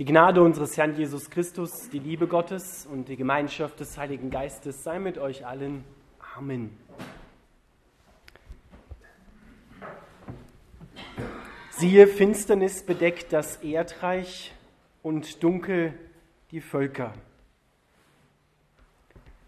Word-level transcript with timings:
Die 0.00 0.06
Gnade 0.06 0.42
unseres 0.42 0.78
Herrn 0.78 0.96
Jesus 0.96 1.28
Christus, 1.28 1.90
die 1.90 1.98
Liebe 1.98 2.26
Gottes 2.26 2.86
und 2.90 3.10
die 3.10 3.16
Gemeinschaft 3.16 3.80
des 3.80 3.98
Heiligen 3.98 4.30
Geistes 4.30 4.82
sei 4.82 4.98
mit 4.98 5.18
euch 5.18 5.44
allen. 5.44 5.84
Amen. 6.38 6.74
Siehe, 11.68 12.06
Finsternis 12.06 12.82
bedeckt 12.82 13.30
das 13.34 13.56
Erdreich 13.56 14.54
und 15.02 15.42
dunkel 15.42 15.92
die 16.50 16.62
Völker. 16.62 17.12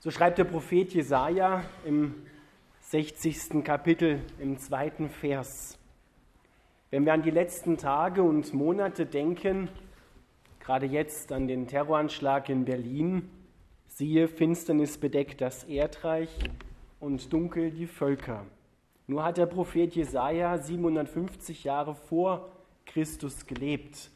So 0.00 0.10
schreibt 0.10 0.36
der 0.36 0.44
Prophet 0.44 0.92
Jesaja 0.92 1.64
im 1.86 2.26
60. 2.80 3.64
Kapitel 3.64 4.20
im 4.38 4.58
zweiten 4.58 5.08
Vers. 5.08 5.78
Wenn 6.90 7.06
wir 7.06 7.14
an 7.14 7.22
die 7.22 7.30
letzten 7.30 7.78
Tage 7.78 8.22
und 8.22 8.52
Monate 8.52 9.07
denken, 9.07 9.71
gerade 10.62 10.86
jetzt 10.86 11.32
an 11.32 11.48
den 11.48 11.66
Terroranschlag 11.66 12.48
in 12.48 12.64
Berlin, 12.64 13.29
siehe, 13.89 14.29
Finsternis 14.29 14.96
bedeckt 14.96 15.40
das 15.40 15.64
Erdreich 15.64 16.30
und 17.00 17.32
dunkel 17.32 17.72
die 17.72 17.88
Völker. 17.88 18.46
Nur 19.08 19.25
hat 19.25 19.38
der 19.38 19.46
Prophet 19.46 19.94
Jesaja 19.94 20.57
750 20.57 21.64
Jahre 21.64 21.96
vor 21.96 22.48
Christus 22.86 23.46
gelebt. 23.46 24.11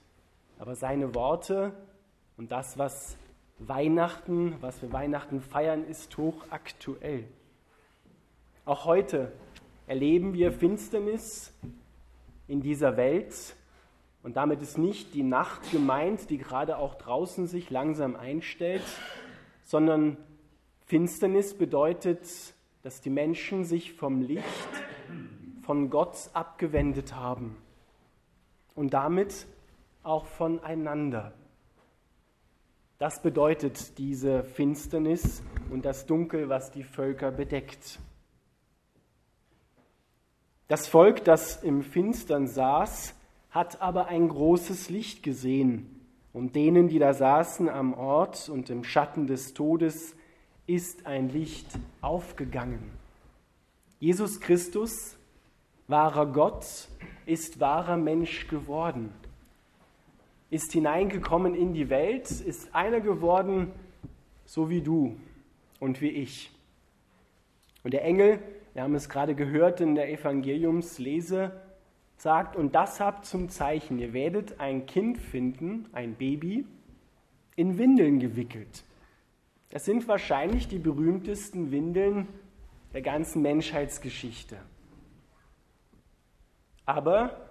Aber 0.59 0.77
seine 0.77 1.15
Worte 1.17 1.73
und 2.37 2.53
das, 2.53 2.79
was 2.79 3.17
Weihnachten, 3.59 4.55
was 4.61 4.81
wir 4.83 4.93
Weihnachten 4.93 5.41
feiern, 5.41 5.85
ist 5.85 6.17
hochaktuell. 6.17 7.25
Auch 8.65 8.85
heute 8.85 9.33
erleben 9.89 10.33
wir 10.33 10.53
Finsternis 10.53 11.53
in 12.47 12.61
dieser 12.61 12.97
Welt 12.97 13.56
und 14.27 14.37
damit 14.37 14.61
ist 14.61 14.77
nicht 14.77 15.15
die 15.15 15.23
Nacht 15.23 15.71
gemeint, 15.71 16.31
die 16.31 16.39
gerade 16.39 16.79
auch 16.79 16.97
draußen 16.97 17.47
sich 17.47 17.71
langsam 17.71 18.17
einstellt, 18.17 18.83
sondern 19.63 20.17
Finsternis 20.85 21.57
bedeutet, 21.57 22.27
dass 22.83 23.01
die 23.01 23.09
Menschen 23.09 23.63
sich 23.63 23.93
vom 23.93 24.23
Licht, 24.23 24.45
von 25.63 25.91
Gott 25.91 26.17
abgewendet 26.33 27.15
haben 27.15 27.57
und 28.75 28.95
damit 28.95 29.47
auch 30.03 30.27
voneinander. 30.27 31.33
Das 32.99 33.23
bedeutet 33.23 33.97
diese 33.97 34.43
Finsternis 34.43 35.45
und 35.71 35.85
das 35.85 36.05
Dunkel, 36.05 36.49
was 36.49 36.73
die 36.73 36.83
Völker 36.83 37.31
bedeckt. 37.31 38.01
Das 40.67 40.89
Volk, 40.89 41.23
das 41.23 41.63
im 41.63 41.85
Finstern 41.85 42.49
saß, 42.49 43.15
hat 43.57 43.81
aber 43.81 44.09
ein 44.09 44.29
großes 44.29 44.91
Licht 44.91 45.23
gesehen, 45.23 45.91
und 46.35 46.55
denen, 46.55 46.89
die 46.89 46.99
da 46.99 47.15
saßen 47.15 47.71
am 47.71 47.95
Ort 47.95 48.51
und 48.51 48.69
im 48.69 48.85
Schatten 48.85 49.27
des 49.27 49.55
Todes, 49.55 50.15
ist 50.67 51.07
ein 51.07 51.31
Licht 51.31 51.67
aufgegangen. 52.03 52.91
Jesus 53.99 54.41
Christus, 54.41 55.17
wahrer 55.89 56.27
Gott, 56.27 56.67
ist 57.25 57.59
wahrer 57.59 57.97
Mensch 57.97 58.47
geworden, 58.49 59.15
ist 60.51 60.73
hineingekommen 60.73 61.55
in 61.55 61.73
die 61.73 61.89
Welt, 61.89 62.31
ist 62.31 62.75
einer 62.75 63.01
geworden, 63.01 63.73
so 64.45 64.69
wie 64.69 64.83
du 64.83 65.17
und 65.81 66.03
wie 66.03 66.11
ich. 66.11 66.51
Und 67.83 67.95
der 67.95 68.05
Engel, 68.05 68.39
wir 68.75 68.83
haben 68.83 68.95
es 68.95 69.09
gerade 69.09 69.35
gehört 69.35 69.81
in 69.81 69.95
der 69.95 70.13
Evangeliumslese, 70.13 71.53
sagt, 72.17 72.57
und 72.57 72.75
das 72.75 73.01
habt 73.01 73.27
zum 73.27 73.49
Zeichen, 73.49 73.99
ihr 73.99 74.13
werdet 74.13 74.61
ein 74.61 74.87
Kind 74.87 75.19
finden, 75.19 75.89
ein 75.93 76.15
Baby, 76.15 76.67
in 77.57 77.79
Windeln 77.79 78.19
gewickelt. 78.19 78.85
Das 79.71 79.85
sind 79.85 80.07
wahrscheinlich 80.09 80.69
die 80.69 80.79
berühmtesten 80.79 81.71
Windeln 81.71 82.29
der 82.93 83.03
ganzen 83.03 83.43
Menschheitsgeschichte. 83.43 84.57
Aber 86.85 87.49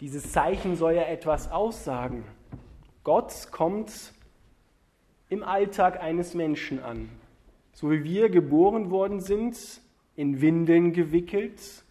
dieses 0.00 0.32
Zeichen 0.32 0.76
soll 0.76 0.94
ja 0.94 1.04
etwas 1.04 1.50
aussagen. 1.50 2.24
Gott 3.04 3.48
kommt 3.52 4.12
im 5.28 5.42
Alltag 5.42 6.00
eines 6.00 6.34
Menschen 6.34 6.82
an. 6.82 7.08
So 7.72 7.90
wie 7.90 8.04
wir 8.04 8.28
geboren 8.28 8.90
worden 8.90 9.20
sind, 9.20 9.80
in 10.16 10.40
Windeln 10.40 10.92
gewickelt, 10.92 11.84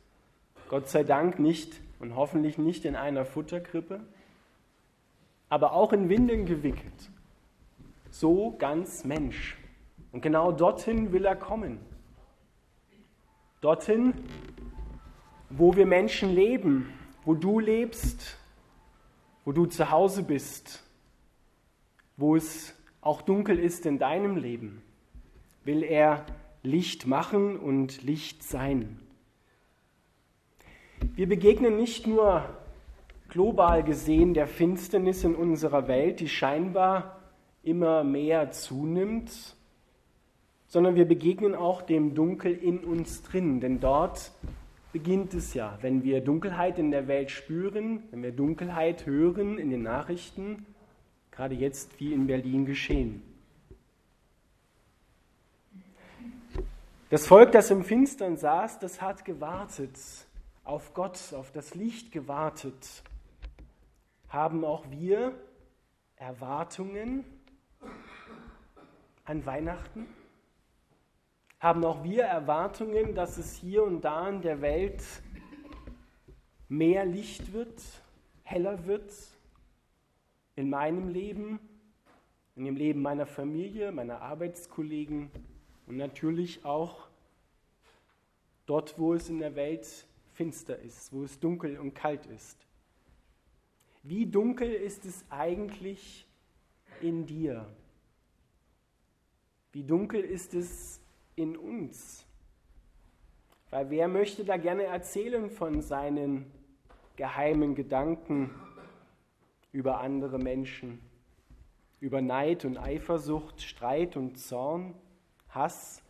Gott 0.71 0.87
sei 0.87 1.03
Dank 1.03 1.37
nicht 1.37 1.81
und 1.99 2.15
hoffentlich 2.15 2.57
nicht 2.57 2.85
in 2.85 2.95
einer 2.95 3.25
Futterkrippe, 3.25 3.99
aber 5.49 5.73
auch 5.73 5.91
in 5.91 6.07
Windeln 6.07 6.45
gewickelt. 6.45 7.11
So 8.09 8.55
ganz 8.57 9.03
Mensch. 9.03 9.57
Und 10.13 10.21
genau 10.21 10.53
dorthin 10.53 11.11
will 11.11 11.25
er 11.25 11.35
kommen. 11.35 11.81
Dorthin, 13.59 14.13
wo 15.49 15.75
wir 15.75 15.85
Menschen 15.85 16.33
leben, 16.33 16.93
wo 17.25 17.33
du 17.33 17.59
lebst, 17.59 18.37
wo 19.43 19.51
du 19.51 19.65
zu 19.65 19.91
Hause 19.91 20.23
bist, 20.23 20.81
wo 22.15 22.37
es 22.37 22.73
auch 23.01 23.21
dunkel 23.21 23.59
ist 23.59 23.85
in 23.85 23.99
deinem 23.99 24.37
Leben, 24.37 24.81
will 25.65 25.83
er 25.83 26.25
Licht 26.63 27.07
machen 27.07 27.59
und 27.59 28.03
Licht 28.03 28.41
sein. 28.41 29.01
Wir 31.13 31.27
begegnen 31.27 31.75
nicht 31.75 32.07
nur 32.07 32.45
global 33.27 33.83
gesehen 33.83 34.33
der 34.33 34.47
Finsternis 34.47 35.25
in 35.25 35.35
unserer 35.35 35.89
Welt, 35.89 36.22
die 36.22 36.29
scheinbar 36.29 37.19
immer 37.63 38.05
mehr 38.05 38.51
zunimmt, 38.51 39.57
sondern 40.67 40.95
wir 40.95 41.03
begegnen 41.03 41.53
auch 41.53 41.81
dem 41.81 42.16
Dunkel 42.16 42.53
in 42.53 42.79
uns 42.79 43.23
drin, 43.23 43.59
denn 43.59 43.81
dort 43.81 44.31
beginnt 44.94 45.33
es 45.33 45.53
ja, 45.53 45.77
wenn 45.81 46.03
wir 46.05 46.22
Dunkelheit 46.22 46.79
in 46.79 46.91
der 46.91 47.09
Welt 47.09 47.29
spüren, 47.29 48.03
wenn 48.11 48.23
wir 48.23 48.31
Dunkelheit 48.31 49.05
hören 49.05 49.57
in 49.57 49.69
den 49.69 49.83
Nachrichten, 49.83 50.66
gerade 51.29 51.55
jetzt 51.55 51.99
wie 51.99 52.13
in 52.13 52.28
Berlin 52.28 52.66
geschehen. 52.66 53.22
Das 57.09 57.28
Volk, 57.28 57.51
das 57.51 57.69
im 57.69 57.83
Finstern 57.83 58.38
saß, 58.38 58.79
das 58.79 59.01
hat 59.01 59.25
gewartet, 59.25 59.97
auf 60.63 60.94
Gott, 60.94 61.33
auf 61.33 61.51
das 61.51 61.75
Licht 61.75 62.11
gewartet, 62.11 63.03
haben 64.29 64.63
auch 64.63 64.89
wir 64.89 65.33
Erwartungen 66.16 67.25
an 69.25 69.45
Weihnachten? 69.45 70.07
Haben 71.59 71.83
auch 71.83 72.03
wir 72.03 72.23
Erwartungen, 72.23 73.13
dass 73.13 73.38
es 73.38 73.55
hier 73.55 73.83
und 73.83 74.01
da 74.01 74.29
in 74.29 74.41
der 74.41 74.61
Welt 74.61 75.03
mehr 76.69 77.05
Licht 77.05 77.53
wird, 77.53 77.81
heller 78.43 78.85
wird? 78.85 79.11
In 80.55 80.69
meinem 80.69 81.09
Leben, 81.09 81.59
in 82.55 82.66
dem 82.66 82.75
Leben 82.75 83.01
meiner 83.01 83.25
Familie, 83.25 83.91
meiner 83.91 84.22
Arbeitskollegen 84.22 85.31
und 85.88 85.97
natürlich 85.97 86.66
auch 86.66 87.07
dort, 88.66 88.97
wo 88.99 89.13
es 89.13 89.29
in 89.29 89.39
der 89.39 89.55
Welt 89.55 90.05
finster 90.33 90.79
ist, 90.79 91.11
wo 91.13 91.23
es 91.23 91.39
dunkel 91.39 91.77
und 91.79 91.93
kalt 91.93 92.25
ist. 92.27 92.57
Wie 94.03 94.25
dunkel 94.25 94.71
ist 94.71 95.05
es 95.05 95.23
eigentlich 95.29 96.25
in 97.01 97.25
dir? 97.25 97.67
Wie 99.71 99.83
dunkel 99.83 100.21
ist 100.21 100.53
es 100.53 100.99
in 101.35 101.55
uns? 101.55 102.25
Weil 103.69 103.89
wer 103.89 104.07
möchte 104.07 104.43
da 104.43 104.57
gerne 104.57 104.83
erzählen 104.83 105.49
von 105.49 105.81
seinen 105.81 106.51
geheimen 107.15 107.75
Gedanken 107.75 108.49
über 109.72 110.01
andere 110.01 110.39
Menschen, 110.39 110.99
über 111.99 112.22
Neid 112.22 112.66
und 112.66 112.77
Eifersucht, 112.77 113.61
Streit 113.61 114.17
und 114.17 114.37
Zorn, 114.37 114.95
Hass, 115.49 116.01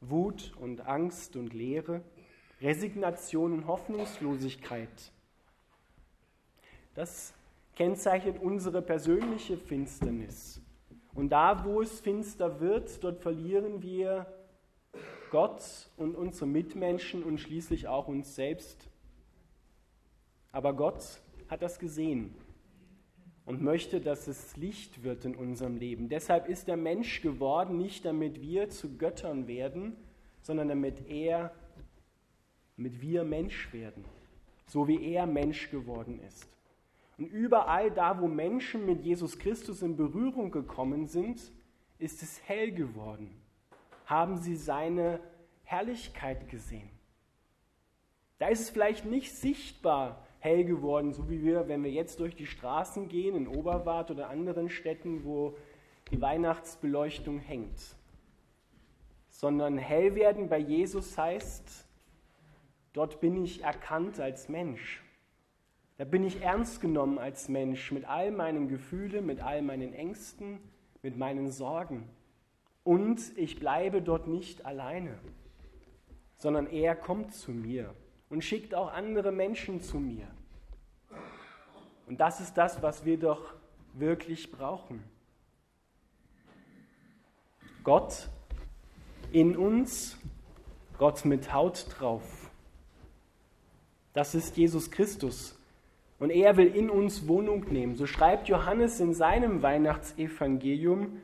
Wut 0.00 0.52
und 0.58 0.86
Angst 0.86 1.36
und 1.36 1.52
Leere? 1.52 2.02
Resignation 2.60 3.52
und 3.52 3.66
Hoffnungslosigkeit. 3.66 5.12
Das 6.94 7.34
kennzeichnet 7.74 8.38
unsere 8.40 8.80
persönliche 8.80 9.58
Finsternis. 9.58 10.62
Und 11.14 11.30
da, 11.30 11.64
wo 11.64 11.82
es 11.82 12.00
finster 12.00 12.60
wird, 12.60 13.02
dort 13.04 13.20
verlieren 13.20 13.82
wir 13.82 14.26
Gott 15.30 15.90
und 15.96 16.14
unsere 16.14 16.46
Mitmenschen 16.46 17.22
und 17.22 17.38
schließlich 17.38 17.88
auch 17.88 18.08
uns 18.08 18.34
selbst. 18.34 18.88
Aber 20.52 20.72
Gott 20.74 21.20
hat 21.48 21.62
das 21.62 21.78
gesehen 21.78 22.34
und 23.44 23.62
möchte, 23.62 24.00
dass 24.00 24.26
es 24.26 24.56
Licht 24.56 25.02
wird 25.02 25.24
in 25.24 25.36
unserem 25.36 25.76
Leben. 25.76 26.08
Deshalb 26.08 26.48
ist 26.48 26.68
der 26.68 26.76
Mensch 26.76 27.20
geworden, 27.20 27.76
nicht 27.76 28.04
damit 28.04 28.40
wir 28.40 28.70
zu 28.70 28.96
Göttern 28.96 29.46
werden, 29.46 29.96
sondern 30.40 30.68
damit 30.68 31.08
er 31.08 31.52
damit 32.76 33.00
wir 33.00 33.24
Mensch 33.24 33.72
werden, 33.72 34.04
so 34.66 34.86
wie 34.86 35.12
er 35.12 35.26
Mensch 35.26 35.70
geworden 35.70 36.20
ist. 36.26 36.46
Und 37.18 37.26
überall 37.26 37.90
da, 37.90 38.20
wo 38.20 38.28
Menschen 38.28 38.84
mit 38.84 39.02
Jesus 39.02 39.38
Christus 39.38 39.82
in 39.82 39.96
Berührung 39.96 40.50
gekommen 40.50 41.06
sind, 41.06 41.40
ist 41.98 42.22
es 42.22 42.40
hell 42.46 42.72
geworden. 42.72 43.34
Haben 44.04 44.36
sie 44.36 44.56
seine 44.56 45.20
Herrlichkeit 45.64 46.48
gesehen. 46.50 46.90
Da 48.38 48.48
ist 48.48 48.60
es 48.60 48.70
vielleicht 48.70 49.06
nicht 49.06 49.34
sichtbar 49.34 50.22
hell 50.40 50.64
geworden, 50.64 51.14
so 51.14 51.30
wie 51.30 51.42
wir, 51.42 51.68
wenn 51.68 51.82
wir 51.82 51.90
jetzt 51.90 52.20
durch 52.20 52.36
die 52.36 52.46
Straßen 52.46 53.08
gehen, 53.08 53.34
in 53.34 53.48
Oberwart 53.48 54.10
oder 54.10 54.28
anderen 54.28 54.68
Städten, 54.68 55.24
wo 55.24 55.56
die 56.10 56.20
Weihnachtsbeleuchtung 56.20 57.38
hängt. 57.38 57.96
Sondern 59.30 59.78
hell 59.78 60.14
werden 60.14 60.50
bei 60.50 60.58
Jesus 60.58 61.16
heißt, 61.16 61.85
dort 62.96 63.20
bin 63.20 63.44
ich 63.44 63.62
erkannt 63.62 64.18
als 64.18 64.48
Mensch. 64.48 65.02
Da 65.98 66.04
bin 66.04 66.24
ich 66.24 66.42
ernst 66.42 66.80
genommen 66.80 67.18
als 67.18 67.48
Mensch 67.48 67.92
mit 67.92 68.06
all 68.06 68.30
meinen 68.30 68.68
Gefühlen, 68.68 69.26
mit 69.26 69.40
all 69.40 69.62
meinen 69.62 69.92
Ängsten, 69.92 70.58
mit 71.02 71.16
meinen 71.16 71.50
Sorgen. 71.50 72.08
Und 72.84 73.36
ich 73.36 73.58
bleibe 73.58 74.00
dort 74.00 74.28
nicht 74.28 74.64
alleine, 74.64 75.18
sondern 76.36 76.66
er 76.66 76.96
kommt 76.96 77.34
zu 77.34 77.50
mir 77.50 77.94
und 78.28 78.44
schickt 78.44 78.74
auch 78.74 78.92
andere 78.92 79.32
Menschen 79.32 79.82
zu 79.82 79.98
mir. 79.98 80.28
Und 82.06 82.20
das 82.20 82.40
ist 82.40 82.54
das, 82.54 82.82
was 82.82 83.04
wir 83.04 83.18
doch 83.18 83.54
wirklich 83.94 84.50
brauchen. 84.52 85.02
Gott 87.84 88.28
in 89.32 89.56
uns, 89.56 90.18
Gott 90.98 91.24
mit 91.24 91.52
Haut 91.52 91.86
drauf. 91.98 92.45
Das 94.16 94.34
ist 94.34 94.56
Jesus 94.56 94.90
Christus. 94.90 95.54
Und 96.18 96.30
er 96.30 96.56
will 96.56 96.74
in 96.74 96.88
uns 96.88 97.28
Wohnung 97.28 97.66
nehmen. 97.70 97.96
So 97.96 98.06
schreibt 98.06 98.48
Johannes 98.48 98.98
in 98.98 99.12
seinem 99.12 99.60
Weihnachtsevangelium, 99.60 101.20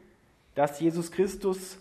dass 0.55 0.79
Jesus 0.79 1.11
Christus 1.11 1.79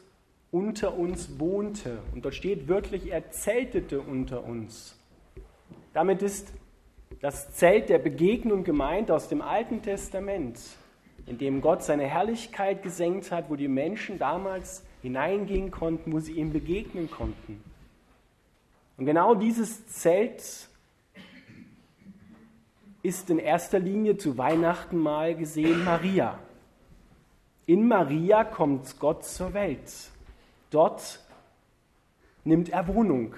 unter 0.51 0.97
uns 0.97 1.37
wohnte. 1.37 1.97
Und 2.13 2.23
dort 2.23 2.33
steht 2.33 2.69
wirklich, 2.69 3.11
er 3.11 3.29
zeltete 3.29 3.99
unter 3.99 4.45
uns. 4.45 4.97
Damit 5.93 6.21
ist 6.21 6.53
das 7.19 7.55
Zelt 7.55 7.89
der 7.89 7.99
Begegnung 7.99 8.63
gemeint 8.63 9.11
aus 9.11 9.27
dem 9.27 9.41
Alten 9.41 9.81
Testament, 9.81 10.61
in 11.25 11.37
dem 11.37 11.59
Gott 11.59 11.83
seine 11.83 12.07
Herrlichkeit 12.07 12.83
gesenkt 12.83 13.33
hat, 13.33 13.49
wo 13.49 13.57
die 13.57 13.67
Menschen 13.67 14.17
damals 14.17 14.85
hineingehen 15.01 15.71
konnten, 15.71 16.13
wo 16.13 16.19
sie 16.19 16.35
ihm 16.35 16.53
begegnen 16.53 17.11
konnten. 17.11 17.61
Und 18.95 19.05
genau 19.05 19.35
dieses 19.35 19.87
Zelt 19.87 20.70
ist 23.03 23.29
in 23.29 23.39
erster 23.39 23.79
Linie 23.79 24.17
zu 24.17 24.37
Weihnachten 24.37 24.97
mal 24.97 25.35
gesehen 25.35 25.83
Maria. 25.83 26.37
In 27.65 27.87
Maria 27.87 28.43
kommt 28.43 28.99
Gott 28.99 29.23
zur 29.25 29.53
Welt. 29.53 29.91
Dort 30.69 31.19
nimmt 32.43 32.69
er 32.69 32.87
Wohnung. 32.87 33.33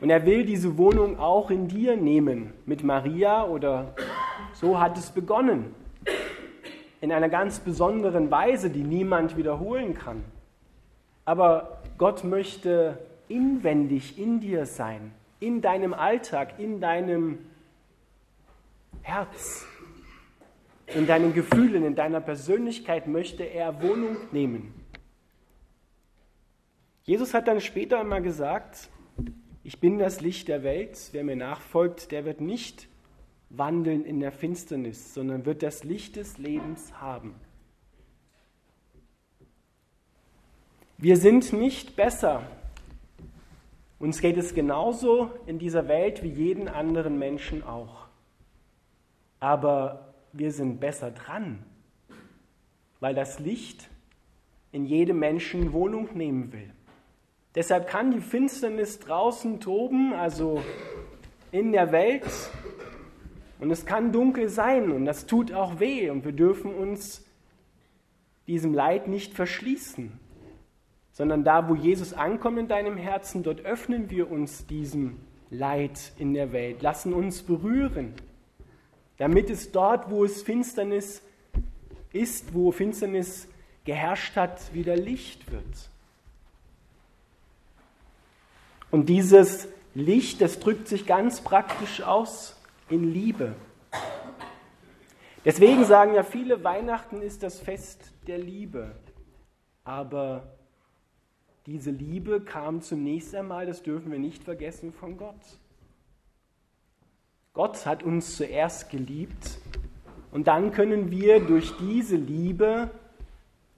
Und 0.00 0.10
er 0.10 0.26
will 0.26 0.44
diese 0.44 0.76
Wohnung 0.76 1.18
auch 1.18 1.50
in 1.50 1.68
dir 1.68 1.96
nehmen, 1.96 2.52
mit 2.66 2.82
Maria 2.82 3.46
oder 3.46 3.94
so 4.52 4.78
hat 4.78 4.98
es 4.98 5.10
begonnen. 5.10 5.74
In 7.00 7.12
einer 7.12 7.28
ganz 7.28 7.60
besonderen 7.60 8.30
Weise, 8.30 8.70
die 8.70 8.82
niemand 8.82 9.36
wiederholen 9.36 9.94
kann. 9.94 10.24
Aber 11.24 11.82
Gott 11.96 12.24
möchte 12.24 12.98
inwendig 13.28 14.18
in 14.18 14.40
dir 14.40 14.66
sein, 14.66 15.12
in 15.40 15.62
deinem 15.62 15.94
Alltag, 15.94 16.58
in 16.58 16.80
deinem 16.80 17.38
Herz, 19.04 19.66
in 20.86 21.06
deinen 21.06 21.34
Gefühlen, 21.34 21.84
in 21.84 21.94
deiner 21.94 22.22
Persönlichkeit 22.22 23.06
möchte 23.06 23.42
er 23.42 23.82
Wohnung 23.82 24.16
nehmen. 24.32 24.72
Jesus 27.02 27.34
hat 27.34 27.46
dann 27.46 27.60
später 27.60 28.00
einmal 28.00 28.22
gesagt, 28.22 28.88
ich 29.62 29.78
bin 29.78 29.98
das 29.98 30.22
Licht 30.22 30.48
der 30.48 30.62
Welt, 30.62 31.10
wer 31.12 31.22
mir 31.22 31.36
nachfolgt, 31.36 32.12
der 32.12 32.24
wird 32.24 32.40
nicht 32.40 32.88
wandeln 33.50 34.06
in 34.06 34.20
der 34.20 34.32
Finsternis, 34.32 35.12
sondern 35.12 35.44
wird 35.44 35.62
das 35.62 35.84
Licht 35.84 36.16
des 36.16 36.38
Lebens 36.38 36.94
haben. 36.98 37.34
Wir 40.96 41.18
sind 41.18 41.52
nicht 41.52 41.94
besser. 41.94 42.46
Uns 43.98 44.22
geht 44.22 44.38
es 44.38 44.54
genauso 44.54 45.30
in 45.44 45.58
dieser 45.58 45.88
Welt 45.88 46.22
wie 46.22 46.30
jeden 46.30 46.68
anderen 46.68 47.18
Menschen 47.18 47.62
auch 47.62 48.03
aber 49.44 50.14
wir 50.32 50.50
sind 50.52 50.80
besser 50.80 51.10
dran, 51.10 51.62
weil 52.98 53.14
das 53.14 53.40
Licht 53.40 53.90
in 54.72 54.86
jedem 54.86 55.18
Menschen 55.18 55.74
Wohnung 55.74 56.08
nehmen 56.14 56.50
will. 56.50 56.70
Deshalb 57.54 57.86
kann 57.86 58.10
die 58.10 58.22
Finsternis 58.22 59.00
draußen 59.00 59.60
toben, 59.60 60.14
also 60.14 60.62
in 61.52 61.72
der 61.72 61.92
Welt, 61.92 62.24
und 63.60 63.70
es 63.70 63.84
kann 63.84 64.12
dunkel 64.12 64.48
sein 64.48 64.90
und 64.90 65.04
das 65.04 65.26
tut 65.26 65.52
auch 65.52 65.78
weh. 65.78 66.08
Und 66.08 66.24
wir 66.24 66.32
dürfen 66.32 66.74
uns 66.74 67.22
diesem 68.46 68.72
Leid 68.72 69.08
nicht 69.08 69.34
verschließen, 69.34 70.18
sondern 71.12 71.44
da, 71.44 71.68
wo 71.68 71.74
Jesus 71.74 72.14
ankommt 72.14 72.58
in 72.58 72.68
deinem 72.68 72.96
Herzen, 72.96 73.42
dort 73.42 73.60
öffnen 73.60 74.08
wir 74.08 74.30
uns 74.30 74.66
diesem 74.66 75.18
Leid 75.50 76.12
in 76.18 76.32
der 76.32 76.52
Welt, 76.52 76.80
lassen 76.80 77.12
uns 77.12 77.42
berühren 77.42 78.14
damit 79.18 79.50
es 79.50 79.72
dort, 79.72 80.10
wo 80.10 80.24
es 80.24 80.42
Finsternis 80.42 81.22
ist, 82.12 82.54
wo 82.54 82.72
Finsternis 82.72 83.48
geherrscht 83.84 84.36
hat, 84.36 84.72
wieder 84.74 84.96
Licht 84.96 85.50
wird. 85.50 85.90
Und 88.90 89.08
dieses 89.08 89.68
Licht, 89.94 90.40
das 90.40 90.60
drückt 90.60 90.88
sich 90.88 91.06
ganz 91.06 91.40
praktisch 91.40 92.02
aus 92.02 92.56
in 92.88 93.12
Liebe. 93.12 93.54
Deswegen 95.44 95.84
sagen 95.84 96.14
ja 96.14 96.22
viele, 96.22 96.64
Weihnachten 96.64 97.20
ist 97.20 97.42
das 97.42 97.58
Fest 97.58 98.12
der 98.26 98.38
Liebe. 98.38 98.96
Aber 99.84 100.54
diese 101.66 101.90
Liebe 101.90 102.40
kam 102.40 102.80
zunächst 102.80 103.34
einmal, 103.34 103.66
das 103.66 103.82
dürfen 103.82 104.10
wir 104.10 104.18
nicht 104.18 104.44
vergessen, 104.44 104.92
von 104.92 105.16
Gott. 105.16 105.58
Gott 107.54 107.86
hat 107.86 108.02
uns 108.02 108.36
zuerst 108.36 108.90
geliebt 108.90 109.58
und 110.32 110.48
dann 110.48 110.72
können 110.72 111.12
wir 111.12 111.38
durch 111.38 111.72
diese 111.78 112.16
Liebe, 112.16 112.90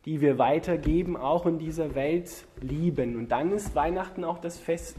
die 0.06 0.22
wir 0.22 0.38
weitergeben, 0.38 1.14
auch 1.16 1.44
in 1.44 1.58
dieser 1.58 1.94
Welt 1.94 2.46
lieben. 2.62 3.16
Und 3.16 3.28
dann 3.28 3.52
ist 3.52 3.74
Weihnachten 3.74 4.24
auch 4.24 4.38
das 4.38 4.58
Fest 4.58 4.96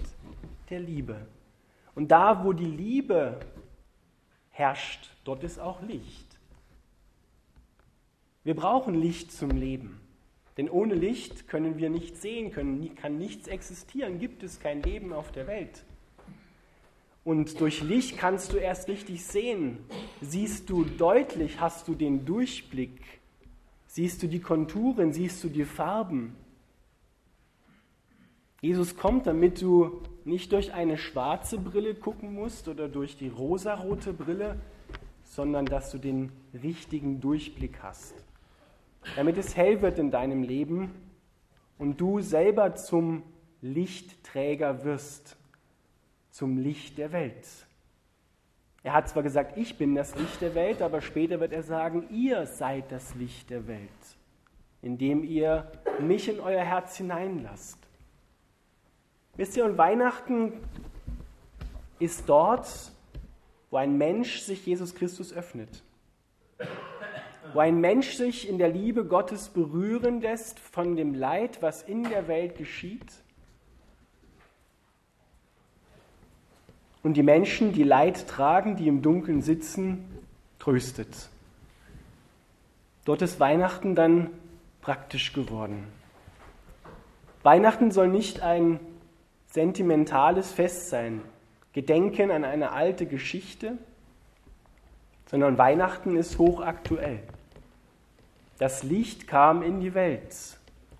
der 0.69 0.79
Liebe. 0.79 1.25
Und 1.95 2.11
da, 2.11 2.45
wo 2.45 2.53
die 2.53 2.65
Liebe 2.65 3.39
herrscht, 4.51 5.09
dort 5.23 5.43
ist 5.43 5.59
auch 5.59 5.81
Licht. 5.81 6.37
Wir 8.43 8.55
brauchen 8.55 8.93
Licht 8.93 9.31
zum 9.31 9.49
Leben. 9.49 9.99
Denn 10.57 10.69
ohne 10.69 10.93
Licht 10.93 11.47
können 11.47 11.77
wir 11.77 11.89
nichts 11.89 12.21
sehen, 12.21 12.51
können, 12.51 12.93
kann 12.95 13.17
nichts 13.17 13.47
existieren, 13.47 14.19
gibt 14.19 14.43
es 14.43 14.59
kein 14.59 14.83
Leben 14.83 15.13
auf 15.13 15.31
der 15.31 15.47
Welt. 15.47 15.83
Und 17.27 17.59
durch 17.59 17.83
Licht 17.83 18.17
kannst 18.17 18.53
du 18.53 18.57
erst 18.57 18.87
richtig 18.87 19.25
sehen. 19.25 19.79
Siehst 20.21 20.69
du 20.69 20.85
deutlich, 20.85 21.59
hast 21.59 21.89
du 21.89 21.93
den 21.93 22.23
Durchblick. 22.23 23.01
Siehst 23.85 24.23
du 24.23 24.27
die 24.27 24.39
Konturen, 24.39 25.11
siehst 25.11 25.43
du 25.43 25.49
die 25.49 25.65
Farben. 25.65 26.37
Jesus 28.61 28.95
kommt, 28.95 29.27
damit 29.27 29.61
du 29.61 30.03
nicht 30.23 30.53
durch 30.53 30.71
eine 30.71 30.97
schwarze 30.97 31.57
Brille 31.57 31.95
gucken 31.95 32.33
musst 32.33 32.69
oder 32.69 32.87
durch 32.87 33.17
die 33.17 33.27
rosarote 33.27 34.13
Brille, 34.13 34.61
sondern 35.25 35.65
dass 35.65 35.91
du 35.91 35.97
den 35.97 36.31
richtigen 36.53 37.19
Durchblick 37.19 37.83
hast. 37.83 38.15
Damit 39.17 39.37
es 39.37 39.57
hell 39.57 39.81
wird 39.81 39.99
in 39.99 40.11
deinem 40.11 40.43
Leben 40.43 40.91
und 41.77 41.99
du 41.99 42.21
selber 42.21 42.75
zum 42.75 43.23
Lichtträger 43.61 44.85
wirst 44.85 45.35
zum 46.37 46.59
Licht 46.59 46.99
der 46.99 47.11
Welt. 47.13 47.47
Er 48.83 48.93
hat 48.93 49.09
zwar 49.09 49.23
gesagt, 49.23 49.57
ich 49.57 49.75
bin 49.75 49.95
das 49.95 50.15
Licht 50.15 50.39
der 50.39 50.53
Welt, 50.53 50.83
aber 50.83 51.01
später 51.01 51.39
wird 51.39 51.51
er 51.51 51.63
sagen, 51.63 52.07
ihr 52.11 52.45
seid 52.45 52.91
das 52.91 53.15
Licht 53.15 53.49
der 53.49 53.65
Welt, 53.67 53.89
indem 54.83 55.23
ihr 55.23 55.71
mich 55.99 56.29
in 56.29 56.39
euer 56.39 56.63
Herz 56.63 56.95
hineinlasst. 56.95 57.79
Wisst 59.35 59.57
ihr, 59.57 59.65
und 59.65 59.79
Weihnachten 59.79 60.53
ist 61.97 62.29
dort, 62.29 62.91
wo 63.71 63.77
ein 63.77 63.97
Mensch 63.97 64.41
sich 64.41 64.63
Jesus 64.63 64.93
Christus 64.93 65.33
öffnet. 65.33 65.81
Wo 67.53 67.59
ein 67.61 67.81
Mensch 67.81 68.15
sich 68.15 68.47
in 68.47 68.59
der 68.59 68.69
Liebe 68.69 69.05
Gottes 69.05 69.49
berühren 69.49 70.21
lässt 70.21 70.59
von 70.59 70.95
dem 70.95 71.15
Leid, 71.15 71.63
was 71.63 71.81
in 71.81 72.03
der 72.03 72.27
Welt 72.27 72.59
geschieht 72.59 73.23
Und 77.07 77.13
die 77.13 77.23
Menschen, 77.23 77.71
die 77.71 77.83
Leid 77.83 78.27
tragen, 78.27 78.75
die 78.75 78.89
im 78.89 79.01
Dunkeln 79.01 79.41
sitzen, 79.41 80.03
tröstet. 80.59 81.29
Dort 83.05 83.21
ist 83.21 83.39
Weihnachten 83.39 83.95
dann 83.95 84.29
praktisch 84.81 85.31
geworden. 85.31 85.85
Weihnachten 87.43 87.91
soll 87.91 88.09
nicht 88.09 88.41
ein 88.41 88.81
sentimentales 89.45 90.51
Fest 90.51 90.89
sein, 90.89 91.21
Gedenken 91.71 92.29
an 92.29 92.43
eine 92.43 92.73
alte 92.73 93.05
Geschichte, 93.05 93.77
sondern 95.27 95.57
Weihnachten 95.57 96.17
ist 96.17 96.37
hochaktuell. 96.37 97.21
Das 98.57 98.83
Licht 98.83 99.29
kam 99.29 99.63
in 99.63 99.79
die 99.79 99.93
Welt 99.93 100.35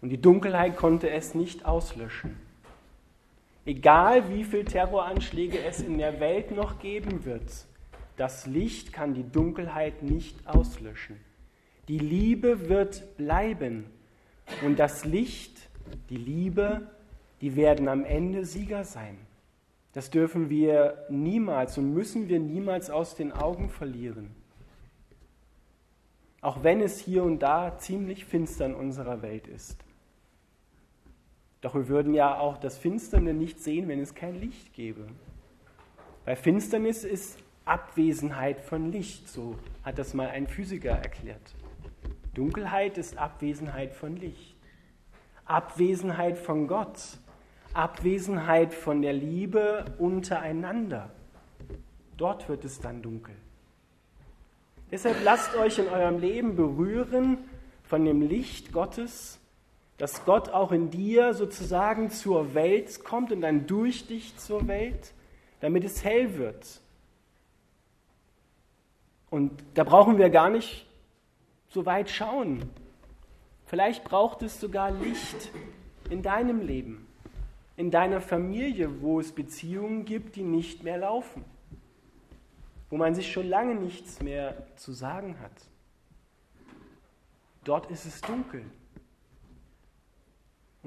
und 0.02 0.08
die 0.08 0.22
Dunkelheit 0.22 0.78
konnte 0.78 1.10
es 1.10 1.36
nicht 1.36 1.66
auslöschen. 1.66 2.47
Egal 3.68 4.30
wie 4.30 4.46
viele 4.46 4.64
Terroranschläge 4.64 5.62
es 5.62 5.82
in 5.82 5.98
der 5.98 6.22
Welt 6.22 6.52
noch 6.52 6.80
geben 6.80 7.26
wird, 7.26 7.68
das 8.16 8.48
Licht 8.48 8.94
kann 8.94 9.14
die 9.14 9.30
Dunkelheit 9.30 10.04
nicht 10.04 10.48
auslöschen. 10.48 11.18
Die 11.90 12.00
Liebe 12.00 12.70
wird 12.70 13.18
bleiben 13.18 13.90
und 14.66 14.80
das 14.80 15.04
Licht, 15.04 15.70
die 16.10 16.16
Liebe, 16.16 16.88
die 17.42 17.58
werden 17.58 17.90
am 17.90 18.06
Ende 18.06 18.46
Sieger 18.46 18.86
sein. 18.86 19.18
Das 19.92 20.12
dürfen 20.12 20.50
wir 20.50 21.06
niemals 21.10 21.78
und 21.78 21.94
müssen 21.94 22.30
wir 22.30 22.40
niemals 22.40 22.90
aus 22.90 23.16
den 23.16 23.34
Augen 23.34 23.68
verlieren. 23.68 24.34
Auch 26.40 26.64
wenn 26.64 26.80
es 26.80 27.00
hier 27.00 27.26
und 27.26 27.40
da 27.40 27.78
ziemlich 27.78 28.24
finster 28.24 28.66
in 28.66 28.76
unserer 28.76 29.22
Welt 29.22 29.46
ist. 29.46 29.84
Doch 31.62 31.74
wir 31.74 31.88
würden 31.88 32.14
ja 32.14 32.38
auch 32.38 32.58
das 32.58 32.78
Finsterne 32.78 33.34
nicht 33.34 33.60
sehen, 33.60 33.88
wenn 33.88 34.00
es 34.00 34.14
kein 34.14 34.40
Licht 34.40 34.74
gäbe. 34.74 35.08
Weil 36.26 36.36
Finsternis 36.36 37.04
ist 37.04 37.40
Abwesenheit 37.66 38.60
von 38.60 38.92
Licht, 38.92 39.28
so 39.28 39.56
hat 39.84 39.98
das 39.98 40.14
mal 40.14 40.30
ein 40.30 40.48
Physiker 40.48 40.92
erklärt. 40.92 41.56
Dunkelheit 42.34 42.98
ist 42.98 43.18
Abwesenheit 43.18 43.94
von 43.94 44.16
Licht. 44.16 44.56
Abwesenheit 45.46 46.38
von 46.38 46.68
Gott. 46.68 47.00
Abwesenheit 47.74 48.74
von 48.74 49.02
der 49.02 49.14
Liebe 49.14 49.86
untereinander. 49.98 51.12
Dort 52.18 52.48
wird 52.50 52.66
es 52.66 52.80
dann 52.80 53.02
dunkel. 53.02 53.36
Deshalb 54.92 55.18
lasst 55.24 55.56
euch 55.56 55.80
in 55.80 55.88
eurem 55.88 56.20
Leben 56.20 56.56
berühren 56.56 57.38
von 57.84 58.06
dem 58.06 58.22
Licht 58.22 58.72
Gottes, 58.72 59.40
dass 59.98 60.26
Gott 60.26 60.50
auch 60.50 60.72
in 60.72 60.92
dir 60.92 61.34
sozusagen 61.34 62.10
zur 62.10 62.54
Welt 62.54 63.04
kommt 63.04 63.32
und 63.32 63.42
dann 63.42 63.66
durch 63.66 64.08
dich 64.08 64.38
zur 64.38 64.68
Welt, 64.68 65.14
damit 65.60 65.84
es 65.84 66.04
hell 66.04 66.38
wird. 66.38 66.82
Und 69.30 69.52
da 69.74 69.84
brauchen 69.84 70.18
wir 70.18 70.30
gar 70.30 70.50
nicht 70.50 70.86
so 71.70 71.86
weit 71.86 72.10
schauen. 72.10 72.70
Vielleicht 73.66 74.04
braucht 74.04 74.42
es 74.44 74.60
sogar 74.60 74.92
Licht 74.92 75.52
in 76.10 76.22
deinem 76.22 76.62
Leben 76.62 77.08
in 77.78 77.92
deiner 77.92 78.20
Familie, 78.20 79.02
wo 79.02 79.20
es 79.20 79.32
Beziehungen 79.32 80.04
gibt, 80.04 80.36
die 80.36 80.44
nicht 80.44 80.84
mehr 80.84 80.98
laufen, 80.98 81.46
wo 82.90 82.98
man 82.98 83.14
sich 83.14 83.32
schon 83.32 83.48
lange 83.48 83.76
nichts 83.76 84.20
mehr 84.22 84.68
zu 84.76 84.92
sagen 84.92 85.40
hat. 85.40 85.54
Dort 87.64 87.92
ist 87.92 88.06
es 88.06 88.20
dunkel. 88.22 88.64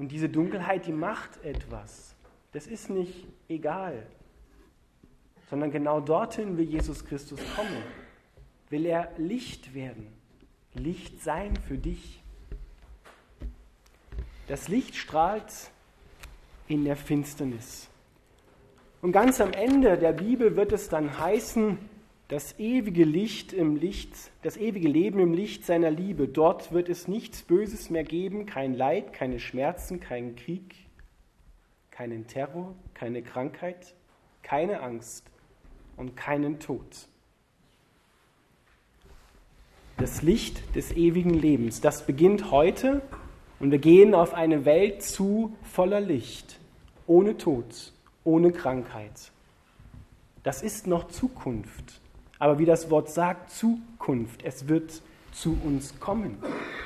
Und 0.00 0.09
diese 0.12 0.30
Dunkelheit, 0.30 0.87
die 0.87 0.92
macht 0.92 1.45
etwas. 1.45 2.14
Das 2.52 2.66
ist 2.66 2.88
nicht 2.88 3.26
egal, 3.50 4.07
sondern 5.50 5.71
genau 5.71 6.00
dorthin 6.00 6.57
will 6.57 6.64
Jesus 6.64 7.04
Christus 7.04 7.38
kommen. 7.54 7.83
Will 8.71 8.87
er 8.87 9.12
Licht 9.19 9.75
werden, 9.75 10.07
Licht 10.73 11.21
sein 11.21 11.54
für 11.54 11.76
dich. 11.76 12.23
Das 14.49 14.69
Licht 14.69 14.97
strahlt 14.97 15.52
in 16.66 16.87
der 16.87 16.97
Finsternis. 16.97 17.90
Und 19.02 19.12
ganz 19.12 19.38
am 19.38 19.52
Ende 19.52 19.99
der 19.99 20.12
Bibel 20.12 20.57
wird 20.57 20.73
es 20.73 20.88
dann 20.88 21.19
heißen, 21.19 21.76
das 22.31 22.61
ewige 22.61 23.03
Licht 23.03 23.53
im 23.53 23.75
Licht, 23.75 24.15
das 24.43 24.57
ewige 24.57 24.89
Leben 24.89 25.19
im 25.19 25.35
Licht 25.35 25.67
seiner 25.67 25.91
Liebe. 25.91 26.29
Dort 26.29 26.71
wird 26.71 26.89
es 26.89 27.09
nichts 27.09 27.43
Böses 27.43 27.91
mehr 27.91 28.05
geben, 28.05 28.47
kein 28.47 28.75
Leid, 28.75 29.13
keine 29.13 29.41
Schmerzen, 29.41 29.99
keinen 29.99 30.37
Krieg, 30.37 30.77
keinen 31.91 32.29
Terror, 32.29 32.77
keine 32.95 33.23
Krankheit, 33.23 33.95
keine 34.45 34.81
Angst 34.81 35.25
und 35.97 36.17
keinen 36.17 36.61
Tod. 36.61 37.09
Das 39.97 40.23
Licht 40.23 40.77
des 40.77 40.93
ewigen 40.93 41.35
Lebens, 41.35 41.81
das 41.81 42.07
beginnt 42.07 42.53
heute 42.53 43.03
und 43.59 43.73
wir 43.73 43.81
gehen 43.81 44.15
auf 44.15 44.35
eine 44.35 44.65
Welt 44.65 45.03
zu 45.03 45.57
voller 45.65 46.01
Licht 46.01 46.61
ohne 47.09 47.37
Tod, 47.37 47.93
ohne 48.23 48.53
Krankheit. 48.53 49.33
Das 50.45 50.63
ist 50.63 50.87
noch 50.87 51.09
Zukunft. 51.09 52.01
Aber 52.41 52.59
wie 52.59 52.65
das 52.65 52.91
Wort 52.91 53.11
sagt, 53.11 53.51
Zukunft, 53.51 54.43
es 54.43 54.67
wird 54.67 55.03
zu 55.31 55.57
uns 55.63 56.01
kommen. 56.01 56.39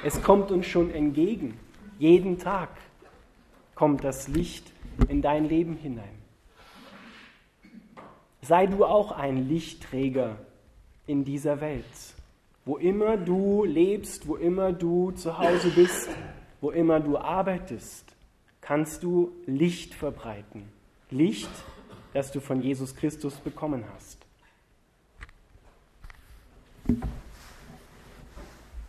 Es 0.05 0.21
kommt 0.21 0.51
uns 0.51 0.67
schon 0.67 0.93
entgegen. 0.93 1.57
Jeden 1.99 2.39
Tag 2.39 2.69
kommt 3.77 4.03
das 4.05 4.29
Licht 4.29 4.73
in 5.09 5.23
dein 5.23 5.49
Leben 5.49 5.77
hinein. 5.77 6.19
Sei 8.43 8.67
du 8.67 8.85
auch 8.85 9.13
ein 9.13 9.49
Lichtträger 9.49 10.37
in 11.07 11.25
dieser 11.25 11.61
Welt. 11.61 11.85
Wo 12.65 12.77
immer 12.77 13.17
du 13.17 13.65
lebst, 13.65 14.27
wo 14.27 14.35
immer 14.35 14.73
du 14.73 15.13
zu 15.13 15.39
Hause 15.39 15.71
bist, 15.71 16.09
wo 16.61 16.71
immer 16.71 16.99
du 16.99 17.17
arbeitest, 17.17 18.05
kannst 18.61 19.05
du 19.05 19.31
Licht 19.47 19.95
verbreiten. 19.95 20.69
Licht, 21.11 21.51
das 22.13 22.33
du 22.33 22.41
von 22.41 22.61
Jesus 22.61 22.97
Christus 22.97 23.37
bekommen 23.37 23.85
hast. 23.95 24.24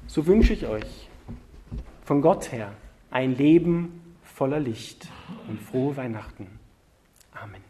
So 0.08 0.26
wünsche 0.28 0.54
ich 0.54 0.66
euch 0.66 1.10
von 2.04 2.22
Gott 2.22 2.52
her 2.52 2.72
ein 3.12 3.36
Leben 3.36 4.16
voller 4.24 4.60
Licht 4.60 5.10
und 5.48 5.60
frohe 5.60 5.98
Weihnachten. 5.98 6.60
Amen. 7.32 7.65